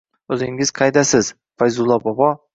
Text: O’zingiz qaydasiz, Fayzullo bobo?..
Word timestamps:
O’zingiz 0.35 0.71
qaydasiz, 0.79 1.31
Fayzullo 1.63 2.01
bobo?.. 2.09 2.33